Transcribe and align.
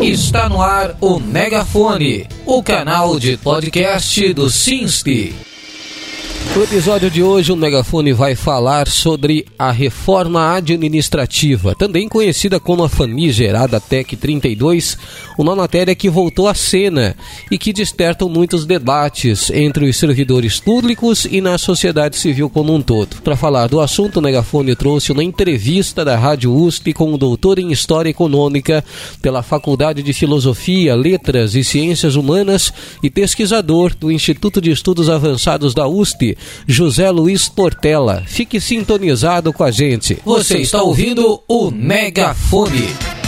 Está 0.00 0.48
no 0.48 0.62
ar 0.62 0.96
o 1.00 1.20
Megafone, 1.20 2.26
o 2.46 2.62
canal 2.62 3.18
de 3.18 3.36
podcast 3.36 4.32
do 4.32 4.50
Sinste. 4.50 5.51
No 6.54 6.62
episódio 6.64 7.10
de 7.10 7.22
hoje, 7.22 7.50
o 7.50 7.56
Megafone 7.56 8.12
vai 8.12 8.34
falar 8.34 8.86
sobre 8.86 9.46
a 9.58 9.70
reforma 9.70 10.54
administrativa, 10.54 11.74
também 11.74 12.06
conhecida 12.06 12.60
como 12.60 12.84
a 12.84 12.90
famigerada 12.90 13.80
TEC 13.80 14.16
32, 14.16 14.98
uma 15.38 15.56
matéria 15.56 15.94
que 15.94 16.10
voltou 16.10 16.46
à 16.46 16.52
cena 16.52 17.16
e 17.50 17.56
que 17.56 17.72
desperta 17.72 18.26
muitos 18.26 18.66
debates 18.66 19.48
entre 19.48 19.88
os 19.88 19.96
servidores 19.96 20.60
públicos 20.60 21.24
e 21.24 21.40
na 21.40 21.56
sociedade 21.56 22.18
civil 22.18 22.50
como 22.50 22.74
um 22.74 22.82
todo. 22.82 23.22
Para 23.22 23.34
falar 23.34 23.66
do 23.68 23.80
assunto, 23.80 24.18
o 24.18 24.22
Megafone 24.22 24.76
trouxe 24.76 25.10
uma 25.10 25.24
entrevista 25.24 26.04
da 26.04 26.18
Rádio 26.18 26.54
USP 26.54 26.92
com 26.92 27.14
o 27.14 27.18
doutor 27.18 27.58
em 27.58 27.72
História 27.72 28.10
Econômica 28.10 28.84
pela 29.22 29.42
Faculdade 29.42 30.02
de 30.02 30.12
Filosofia, 30.12 30.94
Letras 30.94 31.54
e 31.54 31.64
Ciências 31.64 32.14
Humanas 32.14 32.70
e 33.02 33.08
pesquisador 33.08 33.94
do 33.94 34.12
Instituto 34.12 34.60
de 34.60 34.70
Estudos 34.70 35.08
Avançados 35.08 35.72
da 35.72 35.88
USP, 35.88 36.36
José 36.66 37.10
Luiz 37.10 37.48
Portela. 37.48 38.22
Fique 38.26 38.60
sintonizado 38.60 39.52
com 39.52 39.64
a 39.64 39.70
gente. 39.70 40.18
Você 40.24 40.58
está 40.58 40.82
ouvindo 40.82 41.40
o 41.48 41.70
Megafone. 41.70 43.21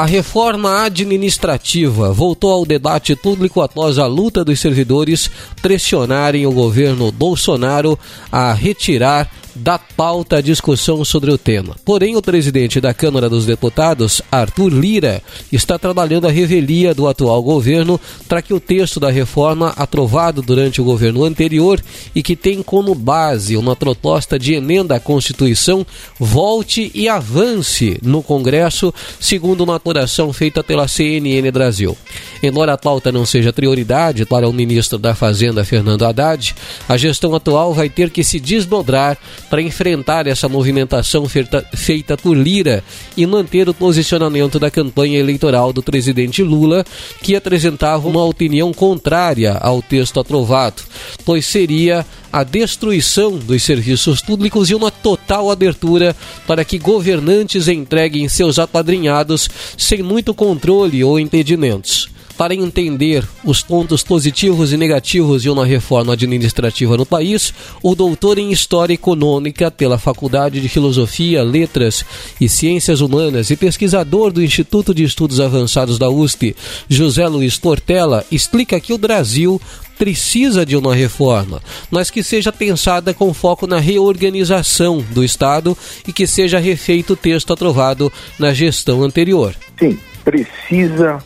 A 0.00 0.06
reforma 0.06 0.84
administrativa 0.84 2.10
voltou 2.10 2.50
ao 2.50 2.64
debate 2.64 3.14
público 3.14 3.60
após 3.60 3.98
a 3.98 4.06
luta 4.06 4.42
dos 4.42 4.58
servidores 4.58 5.30
pressionarem 5.60 6.46
o 6.46 6.52
governo 6.52 7.12
Bolsonaro 7.12 7.98
a 8.32 8.50
retirar 8.54 9.30
da 9.54 9.78
pauta 9.78 10.38
a 10.38 10.40
discussão 10.40 11.04
sobre 11.04 11.30
o 11.30 11.38
tema. 11.38 11.76
Porém, 11.84 12.16
o 12.16 12.22
presidente 12.22 12.80
da 12.80 12.94
Câmara 12.94 13.28
dos 13.28 13.44
Deputados, 13.46 14.22
Arthur 14.30 14.72
Lira, 14.72 15.22
está 15.52 15.78
trabalhando 15.78 16.26
a 16.26 16.30
revelia 16.30 16.94
do 16.94 17.06
atual 17.06 17.42
governo 17.42 18.00
para 18.28 18.42
que 18.42 18.54
o 18.54 18.60
texto 18.60 18.98
da 18.98 19.10
reforma 19.10 19.74
aprovado 19.76 20.40
durante 20.42 20.80
o 20.80 20.84
governo 20.84 21.24
anterior 21.24 21.80
e 22.14 22.22
que 22.22 22.36
tem 22.36 22.62
como 22.62 22.94
base 22.94 23.56
uma 23.56 23.76
proposta 23.76 24.38
de 24.38 24.54
emenda 24.54 24.96
à 24.96 25.00
Constituição 25.00 25.86
volte 26.18 26.90
e 26.94 27.08
avance 27.08 27.98
no 28.02 28.22
Congresso, 28.22 28.94
segundo 29.18 29.62
uma 29.62 29.78
apuração 29.90 30.32
feita 30.32 30.62
pela 30.62 30.86
CNN 30.86 31.50
Brasil. 31.50 31.98
Embora 32.40 32.74
a 32.74 32.78
pauta 32.78 33.10
não 33.10 33.26
seja 33.26 33.52
prioridade 33.52 34.24
para 34.24 34.48
o 34.48 34.52
ministro 34.52 34.98
da 34.98 35.16
Fazenda, 35.16 35.64
Fernando 35.64 36.04
Haddad, 36.04 36.54
a 36.88 36.96
gestão 36.96 37.34
atual 37.34 37.74
vai 37.74 37.88
ter 37.88 38.08
que 38.08 38.22
se 38.22 38.38
desdobrar 38.38 39.18
para 39.50 39.60
enfrentar 39.60 40.28
essa 40.28 40.48
movimentação 40.48 41.28
feita, 41.28 41.66
feita 41.74 42.16
por 42.16 42.36
Lira 42.36 42.84
e 43.16 43.26
manter 43.26 43.68
o 43.68 43.74
posicionamento 43.74 44.60
da 44.60 44.70
campanha 44.70 45.18
eleitoral 45.18 45.72
do 45.72 45.82
presidente 45.82 46.40
Lula, 46.40 46.84
que 47.20 47.34
apresentava 47.34 48.08
uma 48.08 48.24
opinião 48.24 48.72
contrária 48.72 49.54
ao 49.60 49.82
texto 49.82 50.20
aprovado, 50.20 50.82
pois 51.24 51.44
seria 51.46 52.06
a 52.32 52.44
destruição 52.44 53.38
dos 53.38 53.62
serviços 53.62 54.20
públicos 54.20 54.70
e 54.70 54.74
uma 54.74 54.90
total 54.90 55.50
abertura 55.50 56.14
para 56.46 56.64
que 56.64 56.78
governantes 56.78 57.68
entreguem 57.68 58.28
seus 58.28 58.58
apadrinhados 58.58 59.48
sem 59.76 60.02
muito 60.02 60.34
controle 60.34 61.02
ou 61.02 61.18
impedimentos 61.18 62.09
para 62.40 62.54
entender 62.54 63.22
os 63.44 63.60
pontos 63.60 64.02
positivos 64.02 64.72
e 64.72 64.76
negativos 64.78 65.42
de 65.42 65.50
uma 65.50 65.66
reforma 65.66 66.14
administrativa 66.14 66.96
no 66.96 67.04
país, 67.04 67.52
o 67.82 67.94
doutor 67.94 68.38
em 68.38 68.50
História 68.50 68.94
Econômica 68.94 69.70
pela 69.70 69.98
Faculdade 69.98 70.58
de 70.58 70.66
Filosofia, 70.66 71.42
Letras 71.42 72.02
e 72.40 72.48
Ciências 72.48 73.02
Humanas 73.02 73.50
e 73.50 73.56
pesquisador 73.56 74.32
do 74.32 74.42
Instituto 74.42 74.94
de 74.94 75.04
Estudos 75.04 75.38
Avançados 75.38 75.98
da 75.98 76.08
USP, 76.08 76.56
José 76.88 77.28
Luiz 77.28 77.58
Portela, 77.58 78.24
explica 78.32 78.80
que 78.80 78.94
o 78.94 78.98
Brasil 78.98 79.60
precisa 79.98 80.64
de 80.64 80.78
uma 80.78 80.94
reforma, 80.94 81.60
mas 81.90 82.10
que 82.10 82.22
seja 82.22 82.50
pensada 82.50 83.12
com 83.12 83.34
foco 83.34 83.66
na 83.66 83.78
reorganização 83.78 85.04
do 85.10 85.22
Estado 85.22 85.76
e 86.08 86.12
que 86.14 86.26
seja 86.26 86.58
refeito 86.58 87.12
o 87.12 87.16
texto 87.16 87.52
aprovado 87.52 88.10
na 88.38 88.54
gestão 88.54 89.02
anterior. 89.02 89.54
Sim, 89.78 89.98
precisa 90.24 91.22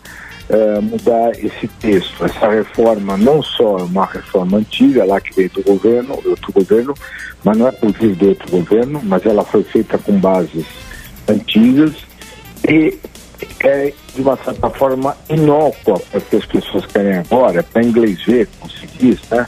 uh, 0.51 0.83
mudar 0.83 1.33
esse 1.33 1.69
texto. 1.81 2.25
Essa 2.25 2.49
reforma 2.49 3.17
não 3.17 3.43
só 3.43 3.79
é 3.79 3.83
uma 3.83 4.07
reforma 4.07 4.59
antiga, 4.59 5.05
lá 5.05 5.21
que 5.21 5.35
veio 5.35 5.51
do 5.51 5.63
governo, 5.63 6.21
outro 6.25 6.53
governo, 6.53 6.95
mas 7.43 7.57
não 7.57 7.69
é 7.69 7.73
por 7.73 7.93
vir 7.93 8.15
do 8.15 8.29
outro 8.29 8.51
governo, 8.51 9.01
mas 9.03 9.25
ela 9.27 9.45
foi 9.45 9.63
feita 9.63 9.99
com 9.99 10.19
bases 10.19 10.67
antigas 11.29 11.93
e 12.69 12.99
é, 13.61 13.93
de 14.15 14.23
uma 14.23 14.37
certa 14.37 14.71
forma, 14.71 15.17
inócua 15.29 15.99
para 15.99 16.19
as 16.19 16.47
pessoas 16.47 16.87
querem 16.87 17.19
agora, 17.19 17.63
para 17.63 17.83
inglês 17.83 18.23
ver, 18.25 18.49
diz, 18.99 19.21
né? 19.31 19.45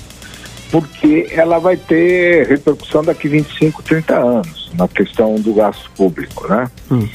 Porque 0.71 1.29
ela 1.31 1.59
vai 1.59 1.77
ter 1.77 2.47
repercussão 2.47 3.03
daqui 3.03 3.29
25, 3.29 3.83
30 3.83 4.17
anos 4.17 4.71
na 4.75 4.89
questão 4.89 5.37
do 5.37 5.55
gasto 5.55 5.91
público, 5.93 6.49
né? 6.49 6.69
Hum. 6.91 7.09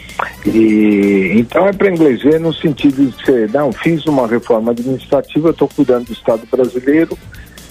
E 0.46 1.34
então 1.36 1.68
é 1.68 1.74
para 1.74 1.90
inglês 1.90 2.24
ver 2.24 2.40
no 2.40 2.54
sentido 2.54 3.06
de 3.06 3.26
ser, 3.26 3.50
não, 3.52 3.72
fiz 3.72 4.06
uma 4.06 4.28
reforma 4.28 4.72
administrativa, 4.72 5.50
estou 5.50 5.68
cuidando 5.68 6.06
do 6.06 6.14
Estado 6.14 6.42
brasileiro, 6.50 7.18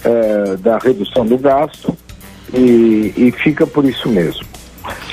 é, 0.05 0.57
da 0.57 0.79
redução 0.79 1.27
do 1.27 1.39
gasto 1.39 1.97
e, 2.55 3.13
e 3.17 3.33
fica 3.43 3.67
por 3.67 3.85
isso 3.85 4.09
mesmo. 4.09 4.45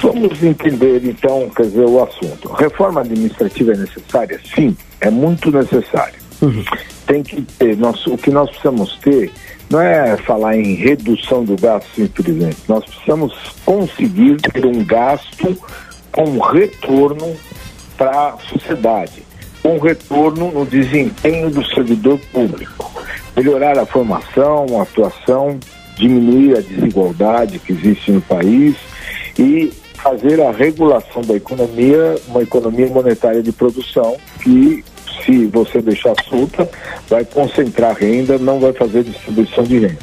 Vamos 0.02 0.42
entender 0.44 1.02
então, 1.04 1.50
quer 1.56 1.64
dizer, 1.64 1.86
o 1.86 2.02
assunto. 2.02 2.50
Reforma 2.54 3.02
administrativa 3.02 3.74
é 3.74 3.78
necessária? 3.78 4.40
Sim, 4.56 4.76
é 5.02 5.10
muito 5.10 5.52
necessária. 5.52 6.16
Uhum. 6.42 6.64
Tem 7.06 7.24
que 7.24 7.42
ter, 7.42 7.76
nós, 7.78 8.06
o 8.08 8.18
que 8.18 8.30
nós 8.30 8.50
precisamos 8.50 8.98
ter 9.00 9.32
não 9.70 9.82
é 9.82 10.16
falar 10.18 10.56
em 10.56 10.76
redução 10.76 11.44
do 11.44 11.56
gasto 11.56 11.88
simplesmente. 11.94 12.58
Nós 12.68 12.86
precisamos 12.86 13.34
conseguir 13.66 14.38
ter 14.38 14.66
um 14.66 14.84
gasto 14.84 15.58
com 16.12 16.40
retorno 16.40 17.36
para 17.98 18.30
a 18.30 18.38
sociedade, 18.38 19.24
com 19.62 19.78
retorno 19.78 20.52
no 20.52 20.66
desempenho 20.66 21.50
do 21.50 21.66
servidor 21.66 22.20
público. 22.32 22.92
Melhorar 23.36 23.78
a 23.78 23.86
formação, 23.86 24.66
a 24.80 24.84
atuação, 24.84 25.60
diminuir 25.98 26.58
a 26.58 26.62
desigualdade 26.62 27.60
que 27.60 27.74
existe 27.74 28.12
no 28.12 28.22
país 28.22 28.76
e 29.38 29.72
fazer 29.96 30.42
a 30.42 30.52
regulação 30.52 31.22
da 31.22 31.36
economia, 31.36 32.16
uma 32.28 32.42
economia 32.42 32.88
monetária 32.88 33.44
de 33.44 33.52
produção 33.52 34.16
que 34.42 34.84
se 35.28 35.46
você 35.48 35.82
deixar 35.82 36.16
solta, 36.28 36.68
vai 37.10 37.26
concentrar 37.26 37.96
renda, 37.96 38.38
não 38.38 38.60
vai 38.60 38.72
fazer 38.72 39.04
distribuição 39.04 39.66
de 39.66 39.80
renda. 39.80 40.00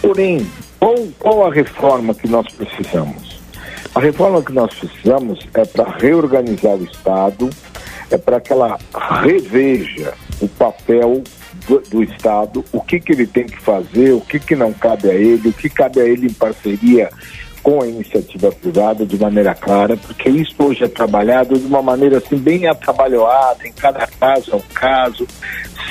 Porém, 0.00 0.46
qual, 0.80 0.96
qual 1.18 1.46
a 1.46 1.52
reforma 1.52 2.14
que 2.14 2.26
nós 2.26 2.46
precisamos? 2.54 3.38
A 3.94 4.00
reforma 4.00 4.42
que 4.42 4.52
nós 4.52 4.74
precisamos 4.74 5.46
é 5.54 5.64
para 5.64 5.96
reorganizar 5.98 6.74
o 6.74 6.84
Estado, 6.84 7.50
é 8.10 8.16
para 8.16 8.40
que 8.40 8.52
ela 8.52 8.78
reveja 9.22 10.14
o 10.40 10.48
papel 10.48 11.22
do, 11.68 11.80
do, 11.80 12.02
Estado, 12.02 12.64
o 12.72 12.80
que, 12.80 12.98
que 12.98 13.12
ele 13.12 13.26
tem 13.26 13.44
que 13.46 13.60
fazer, 13.60 14.12
o 14.12 14.20
que, 14.20 14.38
que 14.38 14.56
não 14.56 14.72
cabe 14.72 15.10
a 15.10 15.14
ele, 15.14 15.48
o 15.48 15.52
que 15.52 15.68
cabe 15.68 16.00
a 16.00 16.04
ele 16.04 16.26
em 16.26 16.32
parceria 16.32 17.08
com 17.64 17.82
a 17.82 17.86
iniciativa 17.86 18.52
privada 18.52 19.06
de 19.06 19.18
maneira 19.18 19.54
clara, 19.54 19.96
porque 19.96 20.28
isso 20.28 20.54
hoje 20.58 20.84
é 20.84 20.88
trabalhado 20.88 21.58
de 21.58 21.66
uma 21.66 21.80
maneira 21.80 22.18
assim 22.18 22.36
bem 22.36 22.66
atabalhoada, 22.68 23.66
em 23.66 23.72
cada 23.72 24.06
caso 24.06 24.52
é 24.52 24.56
um 24.56 24.62
caso, 24.74 25.26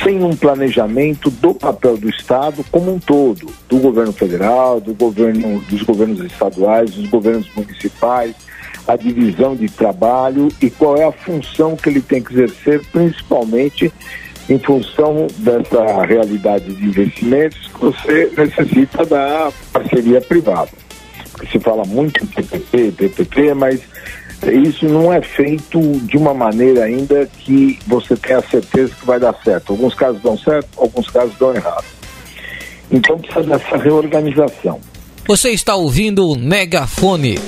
sem 0.04 0.24
um 0.24 0.36
planejamento 0.36 1.32
do 1.32 1.56
papel 1.56 1.98
do 1.98 2.08
Estado 2.08 2.64
como 2.72 2.94
um 2.94 3.00
todo, 3.00 3.48
do 3.68 3.80
governo 3.80 4.14
federal, 4.14 4.80
do 4.80 4.94
governo, 4.94 5.60
dos 5.62 5.82
governos 5.82 6.20
estaduais, 6.20 6.92
dos 6.92 7.10
governos 7.10 7.50
municipais, 7.56 8.36
a 8.88 8.96
divisão 8.96 9.56
de 9.56 9.68
trabalho 9.68 10.50
e 10.62 10.70
qual 10.70 10.96
é 10.96 11.06
a 11.06 11.12
função 11.12 11.76
que 11.76 11.90
ele 11.90 12.02
tem 12.02 12.22
que 12.22 12.34
exercer, 12.34 12.86
principalmente 12.92 13.92
em 14.48 14.60
função 14.60 15.26
dessa 15.38 16.06
realidade 16.06 16.72
de 16.72 16.86
investimentos 16.86 17.68
que 17.70 17.80
você 17.80 18.32
necessita 18.38 19.04
da 19.06 19.52
parceria 19.72 20.22
privada 20.22 20.83
se 21.52 21.60
fala 21.60 21.84
muito 21.86 22.24
em 22.24 22.28
PPP, 22.28 22.92
PPP, 22.92 23.54
mas 23.54 23.82
isso 24.52 24.86
não 24.86 25.12
é 25.12 25.22
feito 25.22 25.80
de 26.02 26.18
uma 26.18 26.34
maneira 26.34 26.84
ainda 26.84 27.26
que 27.26 27.80
você 27.88 28.16
tenha 28.16 28.42
certeza 28.42 28.94
que 29.00 29.06
vai 29.06 29.20
dar 29.20 29.34
certo. 29.44 29.72
Alguns 29.72 29.94
casos 29.94 30.22
dão 30.22 30.38
certo, 30.38 30.68
alguns 30.78 31.10
casos 31.10 31.34
dão 31.38 31.56
errado. 31.56 31.86
Então 32.92 33.18
precisa 33.18 33.44
dessa 33.44 33.78
reorganização. 33.78 34.80
Você 35.28 35.52
está 35.52 35.76
ouvindo 35.76 36.30
o 36.30 36.38
Megafone. 36.38 37.40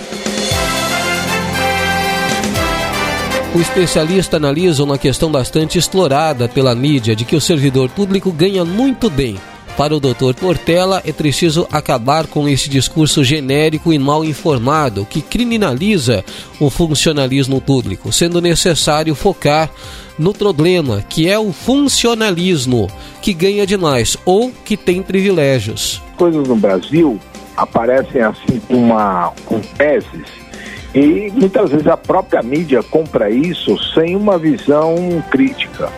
O 3.54 3.60
especialista 3.60 4.38
analisa 4.38 4.84
uma 4.84 4.98
questão 4.98 5.32
bastante 5.32 5.78
explorada 5.78 6.48
pela 6.48 6.76
mídia 6.76 7.16
de 7.16 7.24
que 7.24 7.36
o 7.36 7.42
servidor 7.42 7.90
público 7.90 8.32
ganha 8.32 8.66
muito 8.66 9.10
bem 9.10 9.38
Para 9.78 9.94
o 9.94 10.00
Dr. 10.00 10.34
Portela, 10.40 11.02
é 11.06 11.12
preciso 11.12 11.68
acabar 11.70 12.28
com 12.28 12.48
esse 12.48 12.70
discurso 12.70 13.26
genérico 13.26 13.92
e 13.92 14.00
mal 14.00 14.24
informado 14.24 15.06
que 15.06 15.22
criminaliza 15.22 16.24
o 16.62 16.70
funcionalismo 16.70 17.60
público, 17.60 18.12
sendo 18.12 18.42
necessário 18.42 19.14
focar 19.14 19.70
no 20.18 20.34
problema, 20.34 21.04
que 21.10 21.30
é 21.30 21.38
o 21.38 21.52
funcionalismo, 21.52 22.90
que 23.22 23.34
ganha 23.34 23.68
demais 23.68 24.16
ou 24.24 24.50
que 24.64 24.78
tem 24.78 25.02
privilégios. 25.02 26.02
Coisas 26.16 26.48
no 26.48 26.56
Brasil 26.56 27.20
aparecem 27.58 28.22
assim 28.22 28.62
com, 28.70 28.76
uma, 28.76 29.34
com 29.46 29.60
teses 29.60 30.46
e 30.94 31.30
muitas 31.34 31.72
vezes 31.72 31.88
a 31.88 31.98
própria 31.98 32.42
mídia 32.42 32.82
compra 32.82 33.30
isso 33.30 33.78
sem 33.94 34.16
uma 34.16 34.38
visão 34.38 34.96
crítica. 35.30 35.92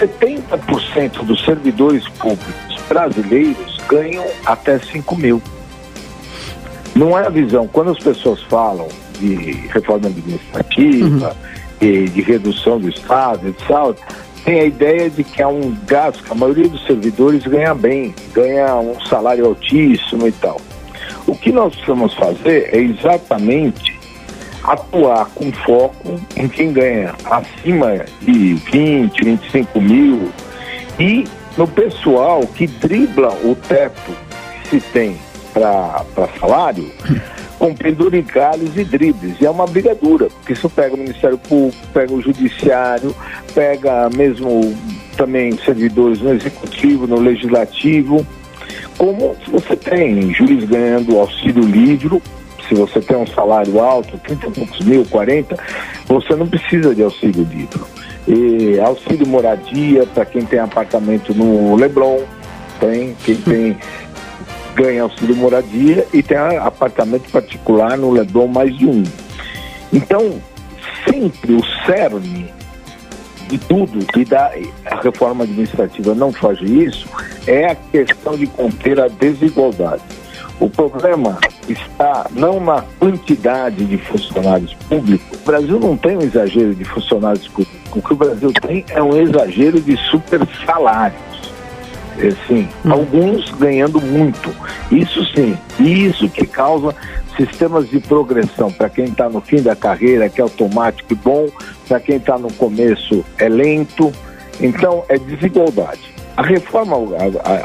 70% 0.00 1.24
dos 1.24 1.44
servidores 1.44 2.08
públicos 2.08 2.67
brasileiros 2.88 3.78
ganham 3.88 4.24
até 4.44 4.78
5 4.78 5.16
mil. 5.16 5.42
Não 6.94 7.16
é 7.16 7.26
a 7.26 7.30
visão. 7.30 7.68
Quando 7.68 7.90
as 7.92 7.98
pessoas 7.98 8.42
falam 8.44 8.88
de 9.20 9.52
reforma 9.68 10.08
administrativa, 10.08 11.36
uhum. 11.80 12.04
de 12.06 12.22
redução 12.22 12.80
do 12.80 12.88
Estado, 12.88 13.48
etc., 13.48 13.96
tem 14.44 14.60
a 14.60 14.64
ideia 14.64 15.10
de 15.10 15.22
que 15.22 15.42
é 15.42 15.46
um 15.46 15.76
gasto 15.86 16.22
que 16.22 16.32
a 16.32 16.34
maioria 16.34 16.68
dos 16.68 16.84
servidores 16.86 17.44
ganha 17.44 17.74
bem, 17.74 18.14
ganha 18.32 18.74
um 18.76 18.98
salário 19.00 19.44
altíssimo 19.44 20.26
e 20.26 20.32
tal. 20.32 20.60
O 21.26 21.36
que 21.36 21.52
nós 21.52 21.74
precisamos 21.74 22.14
fazer 22.14 22.70
é 22.72 22.78
exatamente 22.78 23.98
atuar 24.64 25.26
com 25.34 25.52
foco 25.52 26.20
em 26.36 26.48
quem 26.48 26.72
ganha 26.72 27.14
acima 27.26 28.04
de 28.22 28.54
20, 28.54 29.24
25 29.24 29.80
mil 29.80 30.30
e 30.98 31.24
no 31.58 31.66
pessoal 31.66 32.46
que 32.46 32.68
dribla 32.68 33.30
o 33.44 33.56
teto 33.56 34.12
que 34.62 34.80
se 34.80 34.80
tem 34.92 35.16
para 35.52 36.04
salário 36.38 36.88
com 37.58 37.74
penduricalhos 37.74 38.76
e 38.76 38.84
dribles. 38.84 39.34
E 39.40 39.44
é 39.44 39.50
uma 39.50 39.66
briga 39.66 39.92
dura, 39.92 40.28
porque 40.28 40.52
isso 40.52 40.70
pega 40.70 40.94
o 40.94 40.98
Ministério 40.98 41.36
Público, 41.36 41.84
pega 41.92 42.14
o 42.14 42.22
Judiciário, 42.22 43.12
pega 43.52 44.08
mesmo 44.10 44.72
também 45.16 45.58
servidores 45.58 46.20
no 46.20 46.32
Executivo, 46.32 47.08
no 47.08 47.18
Legislativo. 47.18 48.24
Como 48.96 49.36
você 49.48 49.74
tem 49.74 50.32
juiz 50.32 50.64
ganhando 50.64 51.18
auxílio 51.18 51.64
livre, 51.64 52.22
se 52.68 52.74
você 52.76 53.00
tem 53.00 53.16
um 53.16 53.26
salário 53.26 53.80
alto, 53.80 54.16
30 54.18 54.46
e 54.46 54.50
poucos 54.52 54.80
mil, 54.86 55.04
40, 55.06 55.56
você 56.06 56.36
não 56.36 56.46
precisa 56.46 56.94
de 56.94 57.02
auxílio 57.02 57.42
livre. 57.50 57.80
E 58.28 58.78
auxílio 58.78 59.26
moradia 59.26 60.04
para 60.04 60.26
quem 60.26 60.44
tem 60.44 60.58
apartamento 60.58 61.34
no 61.34 61.74
Leblon, 61.74 62.20
tem, 62.78 63.16
quem 63.24 63.36
tem 63.36 63.78
ganha 64.76 65.04
auxílio 65.04 65.34
moradia 65.34 66.06
e 66.12 66.22
tem 66.22 66.36
apartamento 66.36 67.30
particular 67.32 67.96
no 67.96 68.10
Leblon 68.10 68.46
mais 68.46 68.76
de 68.76 68.86
um. 68.86 69.02
Então, 69.90 70.34
sempre 71.08 71.54
o 71.54 71.64
cerne 71.86 72.52
de 73.48 73.56
tudo 73.56 74.06
e 74.14 74.24
da 74.26 74.52
a 74.84 75.00
reforma 75.00 75.44
administrativa 75.44 76.14
não 76.14 76.30
faz 76.30 76.60
isso 76.60 77.08
é 77.46 77.64
a 77.64 77.74
questão 77.74 78.36
de 78.36 78.46
conter 78.46 79.00
a 79.00 79.08
desigualdade. 79.08 80.02
O 80.60 80.68
problema 80.68 81.38
está 81.72 82.26
não 82.32 82.60
na 82.60 82.82
quantidade 82.98 83.84
de 83.84 83.98
funcionários 83.98 84.74
públicos. 84.88 85.38
O 85.40 85.44
Brasil 85.44 85.80
não 85.80 85.96
tem 85.96 86.16
um 86.16 86.22
exagero 86.22 86.74
de 86.74 86.84
funcionários 86.84 87.46
públicos. 87.48 87.78
O 87.94 88.02
que 88.02 88.12
o 88.12 88.16
Brasil 88.16 88.52
tem 88.52 88.84
é 88.88 89.02
um 89.02 89.16
exagero 89.16 89.80
de 89.80 89.96
super 90.10 90.40
salários. 90.66 91.28
É, 92.18 92.30
sim, 92.46 92.68
hum. 92.84 92.92
alguns 92.92 93.50
ganhando 93.52 94.00
muito. 94.00 94.52
Isso 94.90 95.24
sim, 95.34 95.56
isso 95.78 96.28
que 96.28 96.46
causa 96.46 96.94
sistemas 97.36 97.88
de 97.88 98.00
progressão. 98.00 98.72
Para 98.72 98.88
quem 98.88 99.06
está 99.06 99.28
no 99.28 99.40
fim 99.40 99.62
da 99.62 99.76
carreira, 99.76 100.28
que 100.28 100.40
é 100.40 100.42
automático 100.42 101.12
e 101.12 101.16
bom, 101.16 101.48
para 101.86 102.00
quem 102.00 102.16
está 102.16 102.36
no 102.36 102.52
começo 102.52 103.24
é 103.38 103.48
lento. 103.48 104.12
Então, 104.60 105.04
é 105.08 105.16
desigualdade. 105.16 106.00
A 106.36 106.42
reforma 106.42 106.96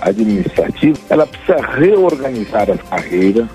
administrativa, 0.02 0.98
ela 1.10 1.28
precisa 1.28 1.58
reorganizar 1.76 2.70
as 2.70 2.82
carreiras, 2.84 3.48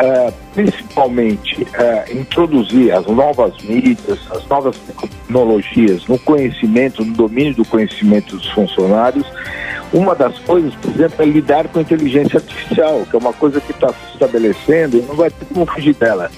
uh, 0.00 0.32
principalmente 0.54 1.62
uh, 1.62 2.18
introduzir 2.18 2.92
as 2.92 3.06
novas 3.06 3.52
mídias, 3.62 4.18
as 4.30 4.46
novas 4.46 4.76
tecnologias 4.78 6.06
no 6.06 6.18
conhecimento, 6.18 7.04
no 7.04 7.14
domínio 7.14 7.54
do 7.54 7.64
conhecimento 7.64 8.36
dos 8.36 8.48
funcionários. 8.50 9.26
Uma 9.92 10.14
das 10.14 10.38
coisas, 10.40 10.74
por 10.74 10.90
exemplo, 10.90 11.22
é 11.22 11.24
lidar 11.24 11.66
com 11.68 11.78
a 11.78 11.82
inteligência 11.82 12.38
artificial, 12.38 13.06
que 13.08 13.16
é 13.16 13.18
uma 13.18 13.32
coisa 13.32 13.58
que 13.58 13.72
está 13.72 13.88
se 13.88 14.12
estabelecendo 14.12 14.98
e 14.98 15.02
não 15.02 15.14
vai 15.14 15.30
ter 15.30 15.46
como 15.46 15.64
fugir 15.64 15.94
dela. 15.94 16.30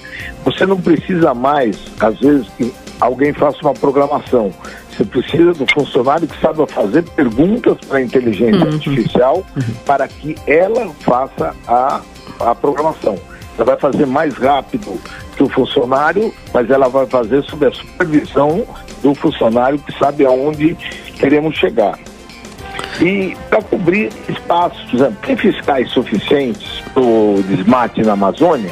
Você 0.45 0.65
não 0.65 0.79
precisa 0.79 1.33
mais, 1.33 1.77
às 1.99 2.17
vezes, 2.19 2.47
que 2.57 2.73
alguém 2.99 3.33
faça 3.33 3.57
uma 3.61 3.73
programação. 3.73 4.53
Você 4.89 5.03
precisa 5.03 5.53
do 5.53 5.65
funcionário 5.73 6.27
que 6.27 6.39
saiba 6.39 6.65
fazer 6.65 7.03
perguntas 7.03 7.77
para 7.87 7.97
a 7.97 8.01
inteligência 8.01 8.63
uhum. 8.63 8.73
artificial 8.73 9.45
uhum. 9.55 9.73
para 9.85 10.07
que 10.07 10.35
ela 10.47 10.89
faça 11.01 11.53
a, 11.67 12.01
a 12.39 12.55
programação. 12.55 13.17
Ela 13.57 13.65
vai 13.65 13.77
fazer 13.77 14.05
mais 14.05 14.33
rápido 14.35 14.99
que 15.35 15.43
o 15.43 15.49
funcionário, 15.49 16.33
mas 16.53 16.69
ela 16.69 16.87
vai 16.87 17.05
fazer 17.05 17.43
sob 17.43 17.65
a 17.65 17.71
supervisão 17.71 18.65
do 19.01 19.13
funcionário 19.15 19.79
que 19.79 19.97
sabe 19.97 20.25
aonde 20.25 20.75
queremos 21.19 21.55
chegar. 21.55 21.97
E 23.01 23.35
para 23.49 23.61
cobrir 23.61 24.09
espaços, 24.29 24.91
tem 25.21 25.35
fiscais 25.35 25.89
suficientes 25.91 26.81
para 26.93 27.01
o 27.01 27.43
desmate 27.47 28.01
na 28.03 28.13
Amazônia? 28.13 28.71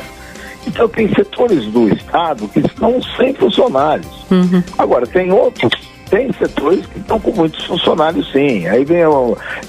Então 0.67 0.87
tem 0.87 1.07
setores 1.13 1.65
do 1.65 1.89
Estado 1.89 2.47
que 2.47 2.59
estão 2.59 3.01
sem 3.17 3.33
funcionários. 3.33 4.25
Uhum. 4.29 4.61
Agora, 4.77 5.07
tem 5.07 5.31
outros 5.31 5.89
tem 6.09 6.31
setores 6.33 6.85
que 6.87 6.99
estão 6.99 7.19
com 7.19 7.31
muitos 7.31 7.63
funcionários, 7.65 8.31
sim. 8.31 8.67
Aí 8.67 8.83
vem 8.83 9.03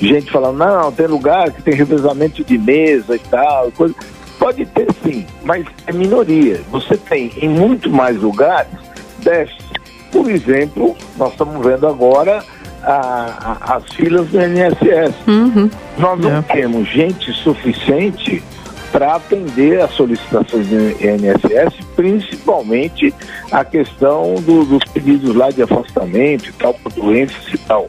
gente 0.01 0.31
falando, 0.31 0.59
não, 0.59 0.91
tem 0.91 1.07
lugar 1.07 1.51
que 1.51 1.63
tem 1.63 1.75
revezamento 1.75 2.43
de 2.43 2.57
mesa 2.57 3.15
e 3.15 3.19
tal, 3.19 3.71
coisa. 3.73 3.95
Pode 4.41 4.65
ter 4.65 4.89
sim, 5.05 5.27
mas 5.45 5.67
é 5.87 5.93
minoria. 5.93 6.63
Você 6.71 6.97
tem 6.97 7.31
em 7.37 7.49
muito 7.49 7.91
mais 7.91 8.17
lugares 8.17 8.73
déficit. 9.19 9.63
Por 10.11 10.31
exemplo, 10.31 10.97
nós 11.19 11.33
estamos 11.33 11.65
vendo 11.65 11.87
agora 11.87 12.43
a, 12.83 13.59
a, 13.61 13.77
as 13.77 13.85
filas 13.93 14.29
do 14.29 14.39
INSS. 14.41 15.15
Uhum. 15.29 15.71
Nós 15.99 16.19
não 16.19 16.39
é. 16.39 16.43
temos 16.43 16.89
gente 16.89 17.31
suficiente 17.35 18.43
para 18.91 19.17
atender 19.17 19.83
as 19.83 19.93
solicitações 19.93 20.67
do 20.67 20.77
INSS, 20.77 21.75
principalmente 21.95 23.15
a 23.53 23.63
questão 23.63 24.35
do, 24.37 24.65
dos 24.65 24.83
pedidos 24.91 25.35
lá 25.37 25.51
de 25.51 25.63
afastamento 25.63 26.49
e 26.49 26.53
tal, 26.55 26.73
por 26.75 26.93
doenças 26.93 27.47
e 27.53 27.59
tal. 27.59 27.89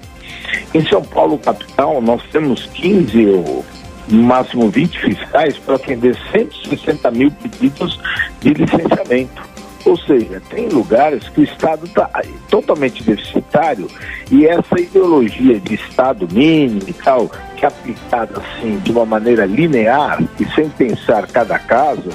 Em 0.74 0.86
São 0.86 1.02
Paulo, 1.02 1.38
capital, 1.38 2.02
nós 2.02 2.22
temos 2.32 2.66
15 2.74 3.26
ou 3.28 3.66
no 4.08 4.24
máximo 4.24 4.70
20 4.70 5.00
fiscais 5.00 5.58
para 5.58 5.76
atender 5.76 6.16
160 6.32 7.12
mil 7.12 7.32
pedidos 7.32 8.00
de 8.42 8.54
licenciamento. 8.54 9.42
Ou 9.86 9.98
seja, 9.98 10.42
tem 10.50 10.70
lugares 10.70 11.28
que 11.30 11.42
o 11.42 11.44
Estado 11.44 11.86
está 11.86 12.10
totalmente 12.50 13.04
deficitário 13.04 13.88
e 14.30 14.46
essa 14.46 14.80
ideologia 14.80 15.60
de 15.60 15.76
Estado 15.76 16.28
mínimo 16.32 16.84
e 16.88 16.94
tal, 16.94 17.30
que 17.56 17.66
é 17.66 17.68
aplicada 17.68 18.40
assim 18.40 18.78
de 18.78 18.92
uma 18.92 19.06
maneira 19.06 19.46
linear 19.46 20.22
e 20.40 20.46
sem 20.54 20.70
pensar 20.70 21.26
cada 21.28 21.58
caso, 21.58 22.10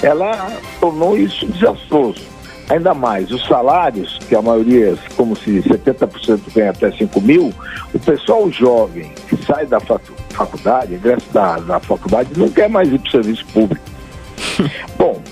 ela 0.00 0.52
tornou 0.80 1.18
isso 1.18 1.46
desastroso. 1.46 2.32
Ainda 2.70 2.94
mais, 2.94 3.30
os 3.30 3.44
salários, 3.46 4.18
que 4.28 4.34
a 4.34 4.40
maioria, 4.40 4.96
como 5.16 5.36
se 5.36 5.60
70% 5.62 6.40
ganha 6.54 6.70
até 6.70 6.90
5 6.90 7.20
mil, 7.20 7.52
o 7.92 7.98
pessoal 7.98 8.50
jovem 8.50 9.12
que 9.28 9.36
sai 9.44 9.66
da 9.66 9.80
faculdade, 9.80 10.21
ingressa 10.94 11.26
da, 11.32 11.56
da 11.58 11.80
faculdade, 11.80 12.30
não 12.36 12.48
quer 12.48 12.68
mais 12.68 12.88
ir 12.88 12.98
para 12.98 13.08
o 13.08 13.10
serviço 13.10 13.44
público. 13.46 13.84
Bom, 14.98 15.22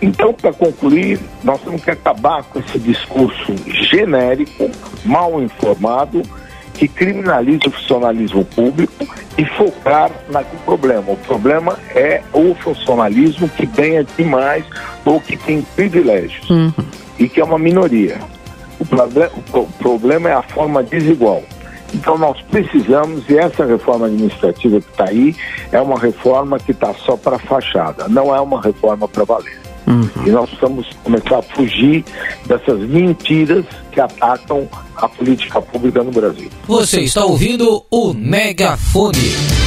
então, 0.00 0.32
para 0.32 0.52
concluir, 0.52 1.18
nós 1.42 1.60
temos 1.60 1.82
que 1.82 1.90
acabar 1.90 2.42
com 2.44 2.58
esse 2.58 2.78
discurso 2.78 3.54
genérico, 3.66 4.70
mal 5.04 5.42
informado, 5.42 6.22
que 6.74 6.86
criminaliza 6.86 7.68
o 7.68 7.70
funcionalismo 7.70 8.44
público 8.44 9.06
e 9.38 9.44
focar 9.44 10.10
no 10.28 10.58
problema. 10.64 11.12
O 11.12 11.16
problema 11.16 11.78
é 11.94 12.22
o 12.32 12.54
funcionalismo 12.54 13.48
que 13.48 13.64
ganha 13.66 14.04
demais 14.16 14.64
ou 15.04 15.20
que 15.20 15.36
tem 15.36 15.62
privilégios 15.62 16.48
uhum. 16.50 16.72
e 17.18 17.28
que 17.28 17.40
é 17.40 17.44
uma 17.44 17.58
minoria. 17.58 18.18
O, 18.78 19.58
o 19.58 19.66
problema 19.78 20.28
é 20.28 20.34
a 20.34 20.42
forma 20.42 20.82
desigual. 20.82 21.42
Então 21.94 22.18
nós 22.18 22.40
precisamos, 22.50 23.28
e 23.28 23.36
essa 23.36 23.64
reforma 23.64 24.06
administrativa 24.06 24.80
que 24.80 24.90
está 24.90 25.08
aí, 25.08 25.34
é 25.72 25.80
uma 25.80 25.98
reforma 25.98 26.58
que 26.58 26.72
está 26.72 26.92
só 26.94 27.16
para 27.16 27.38
fachada, 27.38 28.08
não 28.08 28.34
é 28.34 28.40
uma 28.40 28.60
reforma 28.60 29.06
para 29.08 29.24
valer. 29.24 29.58
Uhum. 29.86 30.08
E 30.26 30.30
nós 30.30 30.50
precisamos 30.50 30.88
começar 31.04 31.38
a 31.38 31.42
fugir 31.42 32.04
dessas 32.46 32.80
mentiras 32.80 33.64
que 33.92 34.00
atacam 34.00 34.68
a 34.96 35.08
política 35.08 35.60
pública 35.62 36.02
no 36.02 36.10
Brasil. 36.10 36.50
Você 36.66 37.02
está 37.02 37.24
ouvindo 37.24 37.84
o 37.90 38.12
Megafone. 38.12 39.65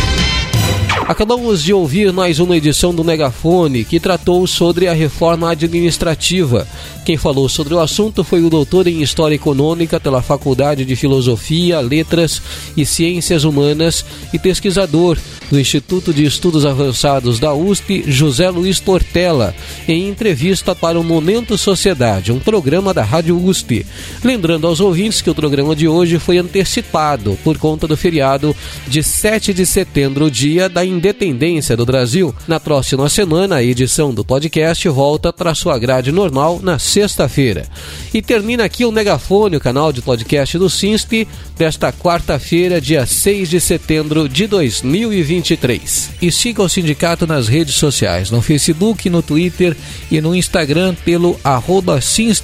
Acabamos 1.10 1.64
de 1.64 1.74
ouvir 1.74 2.14
mais 2.14 2.38
uma 2.38 2.56
edição 2.56 2.94
do 2.94 3.04
Megafone 3.04 3.84
que 3.84 4.00
tratou 4.00 4.46
sobre 4.46 4.88
a 4.88 4.94
reforma 4.94 5.50
administrativa. 5.50 6.68
Quem 7.04 7.18
falou 7.18 7.50
sobre 7.50 7.74
o 7.74 7.80
assunto 7.80 8.24
foi 8.24 8.44
o 8.44 8.50
doutor 8.52 8.86
em 8.86 9.02
História 9.02 9.34
Econômica 9.34 10.00
pela 10.00 10.22
Faculdade 10.22 10.86
de 10.86 10.96
Filosofia, 10.96 11.80
Letras 11.80 12.40
e 12.78 12.86
Ciências 12.86 13.44
Humanas 13.44 14.06
e 14.32 14.38
pesquisador 14.38 15.18
do 15.50 15.60
Instituto 15.60 16.14
de 16.14 16.24
Estudos 16.24 16.64
Avançados 16.64 17.40
da 17.40 17.56
USP, 17.56 18.04
José 18.06 18.50
Luiz 18.52 18.80
Portela, 18.80 19.56
em 19.88 20.08
entrevista 20.08 20.76
para 20.76 21.00
o 21.00 21.04
Momento 21.04 21.58
Sociedade, 21.58 22.32
um 22.32 22.40
programa 22.40 22.94
da 22.94 23.04
Rádio 23.04 23.44
USP. 23.44 23.84
Lembrando 24.24 24.68
aos 24.68 24.80
ouvintes 24.80 25.22
que 25.22 25.30
o 25.32 25.34
programa 25.36 25.76
de 25.76 25.88
hoje 25.88 26.20
foi 26.20 26.38
antecipado 26.38 27.36
por 27.44 27.58
conta 27.58 27.88
do 27.88 27.98
feriado 27.98 28.56
de 28.88 29.02
7 29.02 29.52
de 29.52 29.66
setembro, 29.66 30.30
dia 30.30 30.70
da 30.70 30.86
independência 31.00 31.76
do 31.76 31.86
Brasil. 31.86 32.34
Na 32.48 32.60
próxima 32.60 33.10
semana, 33.10 33.56
a 33.56 33.64
edição 33.64 34.14
do 34.14 34.24
podcast 34.24 34.88
volta 34.88 35.34
para 35.34 35.56
sua 35.56 35.80
grade 35.80 36.12
normal 36.12 36.60
na 36.62 36.78
sexta-feira. 36.78 37.66
E 38.14 38.22
termina 38.22 38.66
aqui 38.66 38.86
o 38.86 38.92
Megafone, 38.92 39.58
o 39.58 39.62
canal 39.62 39.92
de 39.92 40.02
podcast 40.02 40.58
do 40.58 40.70
SINSP, 40.70 41.28
desta 41.58 41.92
quarta-feira, 41.92 42.80
dia 42.80 43.06
6 43.06 43.50
de 43.50 43.60
setembro 43.60 44.30
de 44.30 44.46
2020. 44.46 45.00
2023. 45.40 46.12
E 46.22 46.32
siga 46.32 46.64
o 46.64 46.70
sindicato 46.70 47.26
nas 47.26 47.48
redes 47.48 47.76
sociais, 47.76 48.32
no 48.32 48.42
Facebook, 48.42 49.10
no 49.10 49.22
Twitter 49.22 49.76
e 50.12 50.22
no 50.22 50.36
Instagram 50.36 50.96
pelo 51.06 51.40
arroba 51.44 52.00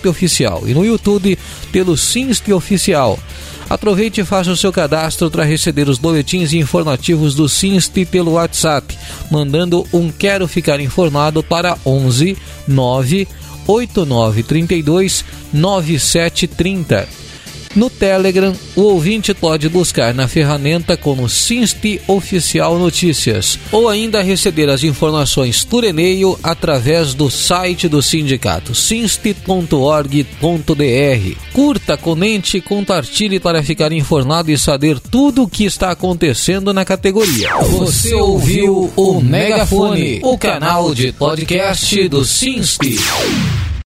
Oficial 0.06 0.64
e 0.66 0.74
no 0.74 0.86
YouTube 0.86 1.38
pelo 1.72 1.98
Sinste 1.98 2.54
Oficial. 2.54 3.20
Aproveite 3.68 4.22
e 4.22 4.26
faça 4.26 4.52
o 4.52 4.58
seu 4.58 4.72
cadastro 4.72 5.32
para 5.32 5.44
receber 5.44 5.90
os 5.90 5.98
boletins 5.98 6.54
informativos 6.54 7.34
do 7.34 7.50
Sinste 7.50 8.06
pelo 8.06 8.34
WhatsApp, 8.34 8.45
mandando 9.32 9.86
um 9.94 10.12
Quero 10.12 10.48
Ficar 10.48 10.80
Informado 10.80 11.44
para 11.44 11.78
11 11.86 12.38
9 12.68 13.28
8932 13.68 15.26
9730. 15.54 17.25
No 17.76 17.90
Telegram, 17.90 18.54
o 18.74 18.82
ouvinte 18.84 19.34
pode 19.34 19.68
buscar 19.68 20.14
na 20.14 20.30
ferramenta 20.30 20.96
como 20.96 21.28
Sinste 21.28 22.02
Oficial 22.08 22.80
Notícias 22.80 23.60
ou 23.70 23.90
ainda 23.90 24.22
receber 24.22 24.70
as 24.70 24.82
informações 24.84 25.66
por 25.66 25.84
e-mail 25.84 26.40
através 26.42 27.14
do 27.14 27.30
site 27.30 27.90
do 27.90 28.02
sindicato 28.02 28.74
sinste.org.br. 28.74 30.16
Curta, 31.52 31.98
comente 31.98 32.62
compartilhe 32.62 33.42
para 33.42 33.62
ficar 33.62 33.92
informado 33.92 34.52
e 34.52 34.58
saber 34.58 34.98
tudo 35.00 35.44
o 35.44 35.48
que 35.50 35.66
está 35.66 35.92
acontecendo 35.92 36.74
na 36.74 36.86
categoria. 36.86 37.58
Você 37.58 38.14
ouviu 38.14 38.92
o 38.96 39.20
Megafone, 39.20 40.22
o 40.24 40.38
canal 40.38 40.96
de 40.96 41.12
podcast 41.12 42.08
do 42.08 42.24
Sinste. 42.24 42.96